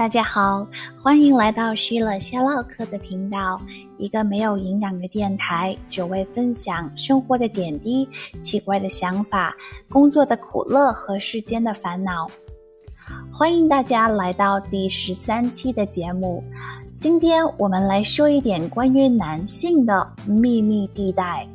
[0.00, 0.66] 大家好，
[0.96, 3.60] 欢迎来到希乐夏唠嗑的频道，
[3.98, 8.08] 一个没有营养的电台，只为分享生活的点滴、
[8.40, 9.54] 奇怪的想法、
[9.90, 12.26] 工作的苦乐和世间的烦恼。
[13.30, 16.42] 欢迎大家来到第十三期的节目。
[16.98, 21.46] 今天我们来说一点关于男性的秘密地带。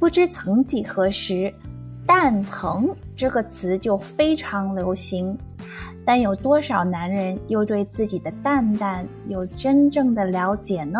[0.00, 1.52] 不知曾几何时
[2.08, 5.36] ，“蛋疼”这个词就非常流行。
[6.04, 10.98] 但有多少男人又对自己的蛋蛋有真正的了解呢？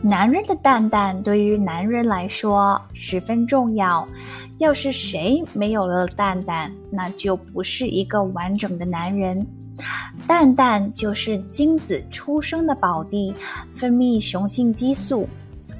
[0.00, 4.06] 男人的蛋蛋对于男人来说十分重要。
[4.58, 9.46] 要是谁没有了蛋蛋，那就不是一个完整的男人。
[10.26, 13.34] 蛋蛋就是精子出生的宝地，
[13.70, 15.28] 分泌雄性激素。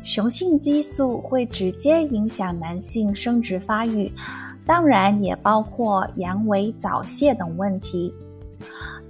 [0.03, 4.13] 雄性激素会直接影响男性生殖发育。
[4.67, 8.13] 当然也包括阳痿、早泄等问题。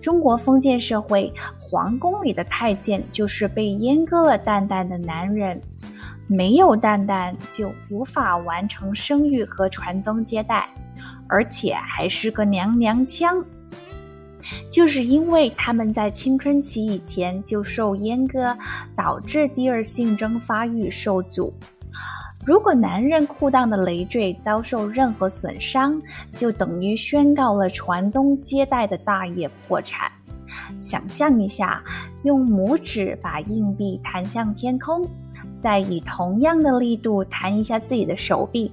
[0.02, 5.60] 中国封建社会，皇宫里的太监就是被阉割了蛋蛋的男人，
[6.28, 10.68] 没有蛋蛋就无法完成生育和传宗接代，
[11.26, 13.44] 而且还是个娘娘腔。
[14.70, 18.56] 就是因为他们在青春期以前就受阉割，
[18.94, 21.52] 导致第二性征发育受阻。
[22.46, 26.00] 如果男人裤裆的累赘遭受任何损伤，
[26.36, 30.08] 就等于宣告了传宗接代的大业破产。
[30.78, 31.82] 想象一下，
[32.22, 35.04] 用拇指把硬币弹向天空，
[35.60, 38.70] 再以同样的力度弹一下自己的手臂，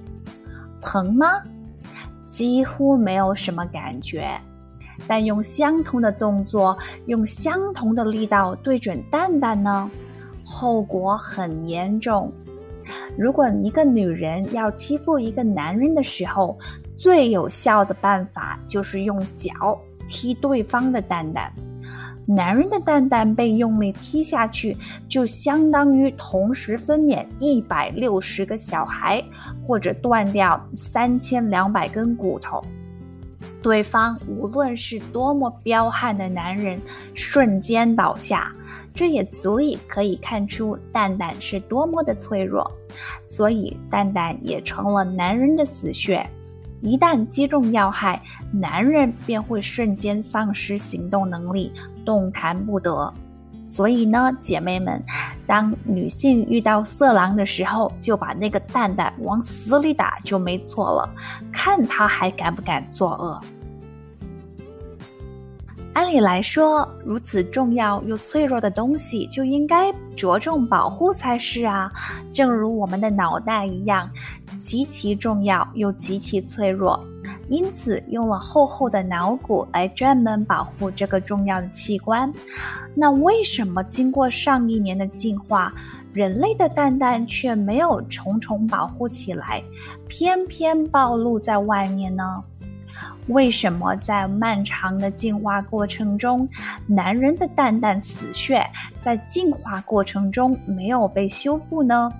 [0.80, 1.42] 疼吗？
[2.22, 4.40] 几乎没有什么感觉。
[5.08, 9.90] 但用相同的动作，用相同的力道对准蛋蛋呢？
[10.44, 12.32] 后果很严重。
[13.16, 16.58] 如果一个女人要欺负一个男人的时候，
[16.96, 21.52] 最有效的办法就是用脚踢对方的蛋蛋。
[22.26, 24.76] 男人的蛋蛋被用力踢下去，
[25.08, 29.22] 就相当于同时分娩一百六十个小孩，
[29.62, 32.64] 或者断掉三千两百根骨头。
[33.64, 36.78] 对方无论是多么彪悍的男人，
[37.14, 38.52] 瞬间倒下。
[38.94, 42.70] 这也足以可以看出蛋蛋是多么的脆弱，
[43.26, 46.24] 所以蛋蛋也成了男人的死穴。
[46.82, 51.72] 一旦击中要害，男人便会瞬间丧失行动能力，
[52.04, 53.10] 动弹不得。
[53.64, 55.02] 所以呢，姐妹们，
[55.46, 61.08] 当女性遇到色狼的时候，就把那个蛋蛋往死里打就没错了，
[61.52, 63.40] 看他还敢不敢作恶。
[65.94, 71.88] 按理来说，如此重要又脆弱的东西就应该着重保护才是啊！
[72.32, 74.10] 正如我们的脑袋一样，
[74.58, 77.00] 极其重要又极其脆弱，
[77.48, 82.32] 因此用了厚厚的脑骨来专门保护这个重要的器官。
[82.94, 85.72] 那为什么经过上亿年的进化，
[86.12, 89.62] 人类的蛋蛋却没有重重保护起来，
[90.08, 92.42] 偏偏暴露在外面呢？
[93.28, 96.46] 为什么在漫长的进化过程中，
[96.86, 98.62] 男人的蛋蛋死穴
[99.00, 102.12] 在进化过程中没有被修复呢？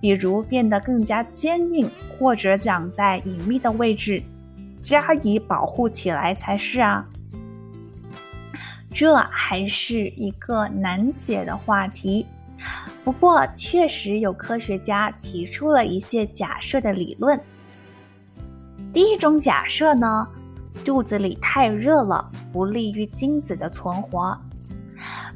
[0.00, 4.22] 比如变得更加坚硬，或者长在隐秘的位置，
[4.82, 7.04] 加以保护起来才是啊！
[8.92, 12.26] 这还是一个难解的话题。
[13.04, 17.38] 不过，确实有科学家提出了一些假设的理论。
[18.92, 20.26] 第一种假设呢？
[20.84, 24.38] 肚子里太热了，不利于精子的存活。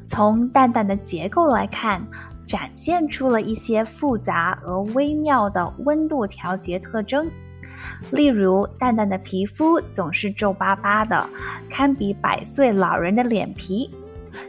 [0.06, 2.00] 从蛋蛋的结构来看，
[2.46, 7.28] 展现出了一些复杂而微妙的温度调节特征。
[8.10, 11.28] 例如，淡淡的皮肤总是皱巴巴的，
[11.70, 13.90] 堪比百岁老人的脸皮。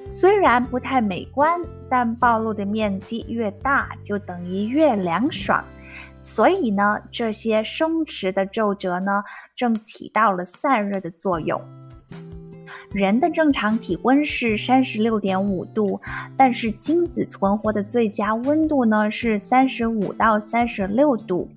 [0.09, 1.59] 虽然不太美观，
[1.89, 5.63] 但暴露的面积越大，就等于越凉爽。
[6.21, 9.23] 所以呢，这些松弛的皱褶呢，
[9.55, 11.61] 正起到了散热的作用。
[12.93, 15.99] 人的正常体温是三十六点五度，
[16.37, 21.49] 但是精子存活的最佳温度呢是三十五到三十六度。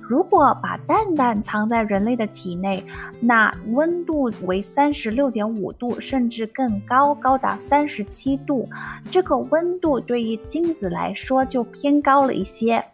[0.00, 2.84] 如果把蛋蛋藏在人类的体内，
[3.20, 8.68] 那温度为三十六点五度，甚至更高，高达三十七度。
[9.10, 12.84] 这个温度对于精子来说就偏高了一些，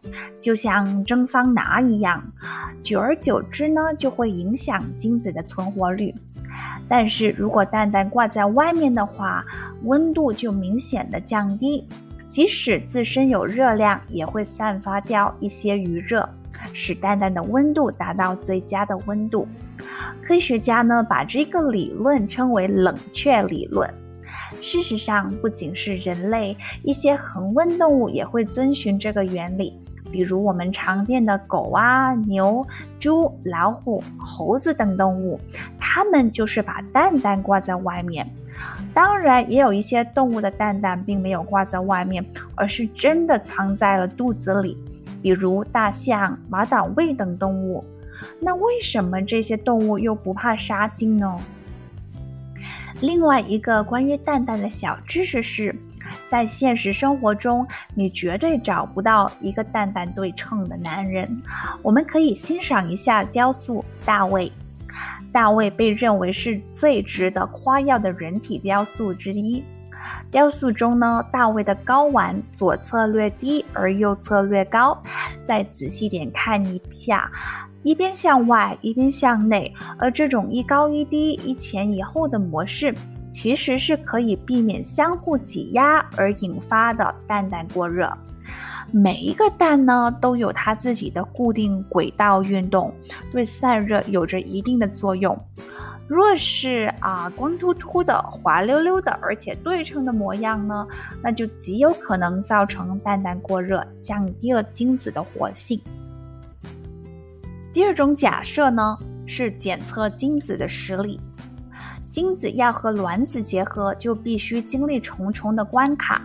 [0.41, 2.23] 就像蒸桑拿一样，
[2.81, 6.15] 久而久之呢，就会影响精子的存活率。
[6.89, 9.45] 但是如果蛋蛋挂在外面的话，
[9.83, 11.87] 温度就明显的降低，
[12.31, 16.29] 即使自身有热量，也会散发掉一些余热，
[16.73, 19.47] 使蛋蛋的温度达到最佳的温度。
[20.23, 23.89] 科学家呢把这个理论称为冷却理论。
[24.61, 29.79] 事实上，不仅是人类，一些恒温动物也会遵循这个原理。
[30.11, 32.67] 比如我们常见的狗啊、牛、
[32.99, 35.39] 猪、老虎、猴子等动物，
[35.99, 38.25] 它们就是把蛋蛋挂在外面。
[38.95, 42.25] 当然，也有一些动物的蛋蛋并没有挂在外面，
[42.55, 44.79] 而是真的藏在了肚子里。
[45.21, 47.85] 比如大象、马党卫等动物。
[48.39, 51.37] 那为什么这些动物又不怕杀精呢？
[53.01, 55.75] 另外一个关于蛋蛋的小知识是。
[56.29, 61.43] 在现实生活中，你绝对找不到一个蛋蛋对称的男人。
[61.83, 64.53] 我们可以欣赏一下雕塑大卫。
[65.33, 69.63] 大卫被认为是最值得夸耀的人体雕塑之一。
[70.31, 74.97] 雕塑中呢，大卫的睾丸左侧略低，而右侧略高。
[75.45, 77.31] 再仔细点看一下，
[77.83, 82.95] 一边向外，一边向内，而这种一高一低、一前一后的模式。
[83.31, 88.11] 其实是可以避免相互挤压而引发的蛋蛋过热。
[88.91, 92.93] 每一个蛋呢都有它自己的固定轨道运动，
[93.31, 95.39] 对散热有着一定的作用。
[96.07, 100.87] 若是啊光秃秃的、滑溜溜的，而且对称的模样呢，
[101.23, 105.79] 那就极有可能造成蛋蛋过热，降低了精子的活性。
[107.75, 111.21] 第二种假设呢是检测精子的实力。
[112.11, 116.23] 精子要和卵子结合，就必须经历重重的关卡，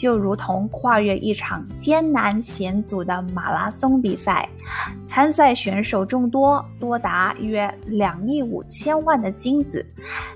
[0.00, 4.48] 就如同跨越一场艰难险阻的马拉松比赛。
[5.04, 9.84] 参赛选手众多，多达约两亿五千万的精子，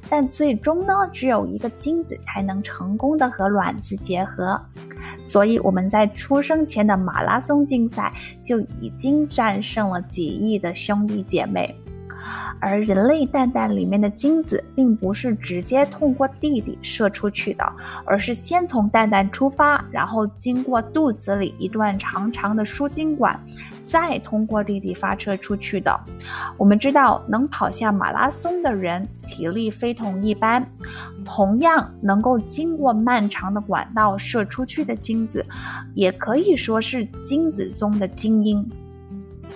[0.07, 4.61] 但最终呢，只有一个精子才能成功的和卵子结合。
[5.25, 8.13] 所以我们在出生前的马拉松竞赛
[8.43, 11.75] 就已经战胜了几亿的兄弟姐妹。
[12.61, 17.73] 而人类蛋蛋里面的精子并不是直接通过弟弟射出去的，
[18.05, 23.39] 而是先从蛋蛋出发，然后经过肚子里一段长长的输精管，
[23.85, 25.99] 再通过弟弟发射出去的。
[26.57, 30.67] 我们知道，能跑下马拉松的人体力非同一般，
[31.25, 35.45] 同样能够经过漫长的管道射出去的精子，
[35.95, 38.67] 也可以说是精子中的精英。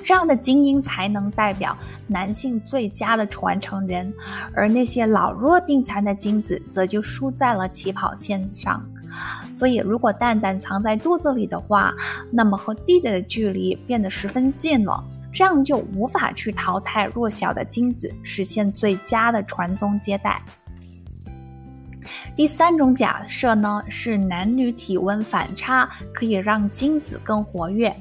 [0.04, 4.12] 这样的精英才能代表男性最佳的传承人，
[4.54, 8.82] 而那些老弱病残的精子则就输在了起跑线上。
[9.52, 11.94] 所以，如果蛋蛋藏在肚子里的话，
[12.30, 15.02] 那么和弟弟的距离变得十分近了，
[15.32, 20.40] 这样就无法去淘汰弱小的精子，实现最佳的传宗接代。
[22.36, 27.94] 第三种假设呢，是男女体温反差可以让精子更活跃。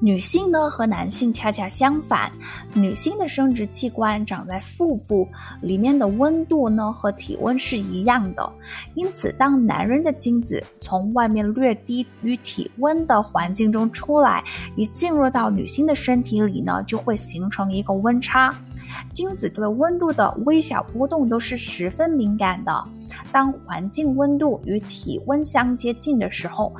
[0.00, 2.30] 女性呢和男性恰恰相反，
[2.74, 5.26] 女性的生殖器官长在腹部，
[5.60, 8.52] 里面的温度呢和体温是一样的。
[8.94, 14.44] 因此，当男人的精子从外面略低于体温的环境中出来，
[14.76, 18.54] 一进入到女性的身体里呢，就会形成一个温差。
[19.12, 22.84] 精子对温度的微小波动都是十分敏感的。
[23.30, 26.74] 当环境温度与体温相接近的时候，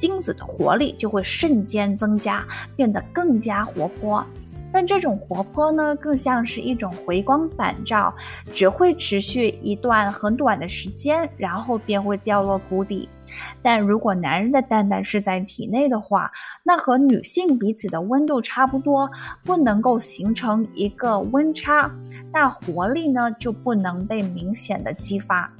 [0.00, 2.42] 精子的活力就会瞬间增加，
[2.74, 4.24] 变得更加活泼。
[4.72, 8.14] 但这种活泼呢，更像是一种回光返照，
[8.54, 13.06] 只会持续一段很短的时间，然后便会掉落谷底。
[13.60, 16.30] 但如果男人的蛋蛋是在体内的话，
[16.64, 19.10] 那和女性彼此的温度差不多，
[19.44, 21.90] 不能够形成一个温差，
[22.32, 25.52] 那活力呢就不能被明显的激发。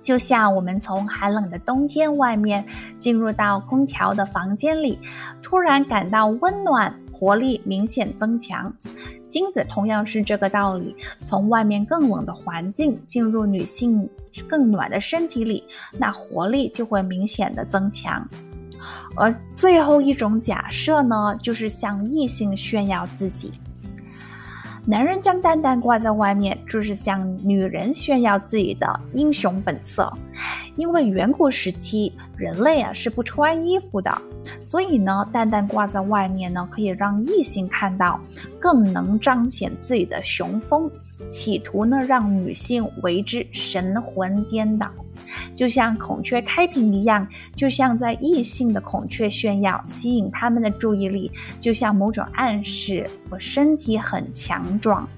[0.00, 2.64] 就像我们从寒冷的冬天外面
[2.98, 4.98] 进入到空调的房间里，
[5.42, 8.72] 突然感到温暖，活力明显增强。
[9.28, 14.08] 精子同样是这个道理，从外面更冷的环境进入女性
[14.48, 15.62] 更暖的身体里，
[15.96, 18.26] 那活力就会明显的增强。
[19.14, 23.52] 而最后一种假设呢，就是向异性炫耀自己。
[24.86, 30.12] 男人将蛋蛋挂在外面，就是向女人炫耀自己的英雄本色。
[30.76, 34.10] 因为远古时期人类啊是不穿衣服的，
[34.64, 38.18] 所以呢，蛋蛋挂在外面呢，可以让异性看到，
[38.58, 40.90] 更能彰显自己的雄风，
[41.30, 44.90] 企图呢让女性为之神魂颠倒。
[45.54, 55.08] 就像孔雀开屏一样，就像在异性的孔雀炫耀，吸引他们的注意力，就像某种暗示，我身体很强壮。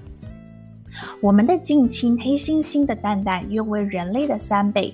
[1.21, 4.93] 我们的近亲黑猩猩的蛋蛋约为人类的三倍，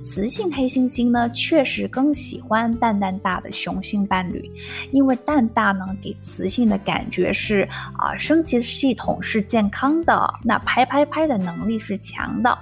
[0.00, 4.48] 雌性黑猩猩呢确实更喜欢蛋蛋大的雄性伴侣，
[4.92, 12.56] 因为蛋大呢给雌性的感觉是啊，生殖系统是健康的，那拍拍拍的能力是强的。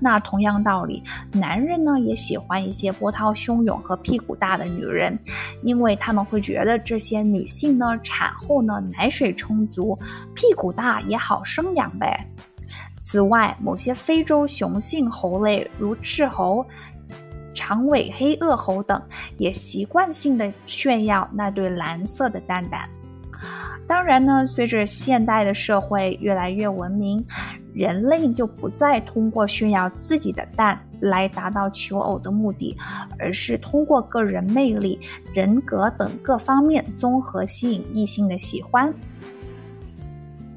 [0.00, 5.18] 那同样道理，男人呢也喜欢一些波涛汹涌和屁股大的女人，
[5.62, 9.98] 因为他们会觉得这些女性呢产后呢奶水充足，
[10.34, 12.26] 屁股大也好生养呗。
[13.00, 16.66] 此外，某些非洲雄性猴类，如赤猴、
[17.54, 19.00] 长尾黑颚猴等，
[19.38, 22.88] 也习惯性的炫耀那对蓝色的蛋蛋。
[23.86, 27.24] 当然呢，随着现代的社会越来越文明。
[27.72, 32.74] 人类就不再通过炫耀自己的蛋来达到求偶的目的，
[33.18, 34.98] 而是通过个人魅力、
[35.34, 38.90] 人格等各方面综合吸引异性的喜欢。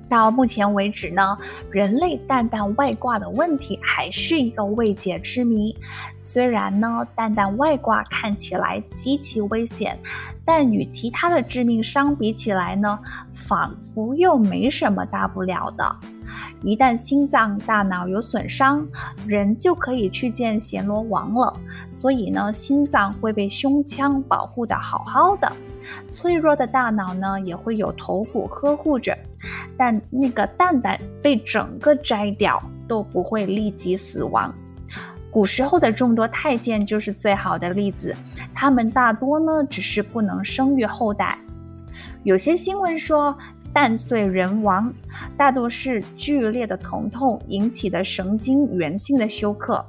[0.09, 1.37] 到目前为止呢，
[1.69, 5.75] 人类蛋蛋外挂的问题还是一个未解之谜。
[6.19, 9.97] 虽然呢，蛋蛋外挂看起来极其危险，
[10.43, 12.99] 但与其他的致命伤比起来呢，
[13.33, 15.95] 仿佛又没什么大不了的。
[16.61, 18.85] 一旦心脏、大脑有损伤，
[19.25, 21.55] 人就可以去见阎罗王了。
[21.95, 25.51] 所以呢，心脏会被胸腔保护的好好的，
[26.09, 29.17] 脆弱的大脑呢也会有头骨呵护着。
[29.77, 34.53] 但那个蛋蛋被整个摘掉都不会立即死亡。
[35.31, 38.15] 古时候的众多太监就是最好的例子，
[38.53, 41.37] 他们大多呢只是不能生育后代。
[42.23, 43.37] 有些新闻说。
[43.71, 44.91] 蛋碎人亡，
[45.37, 49.85] 大多是剧烈的疼痛引起的神经源性的休克。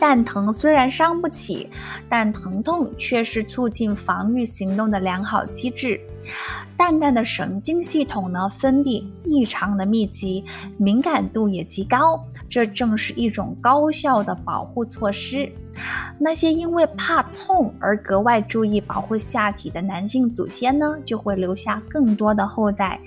[0.00, 1.68] 蛋疼虽然伤不起，
[2.08, 6.00] 但疼痛却是促进防御行动的良好机制。
[6.76, 10.42] 蛋蛋的神经系统呢，分泌异常的密集，
[10.78, 15.50] 敏感度也极高，这正是一种高效的保护措施。
[16.18, 22.98] 那些因为怕痛而格外注意保护下体的男性祖先呢，就会留下更多的后代；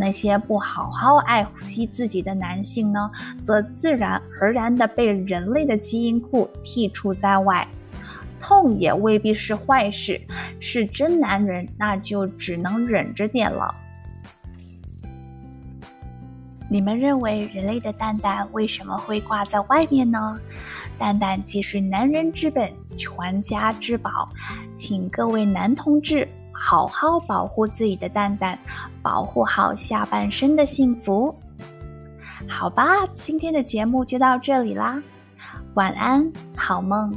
[0.00, 3.10] 那些不好好爱惜自己的男性呢，
[3.42, 7.66] 则自然而然地被人类的基因库剔除在外。
[8.40, 10.20] 痛也未必是坏事，
[10.60, 13.74] 是真男人那就只能忍着点了。
[16.70, 20.38] 你们认为人类的蛋蛋为什么会挂在外面呢？
[20.96, 24.28] 蛋蛋既是男人之本，传家之宝，
[24.76, 26.28] 请各位男同志
[26.68, 28.58] 好好保护自己的蛋蛋，
[29.00, 31.34] 保护好下半生的幸福。
[32.46, 35.02] 好吧，今天的节目就到这里啦，
[35.72, 37.10] 晚安，好梦。